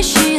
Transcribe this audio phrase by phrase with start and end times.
[0.00, 0.29] existir.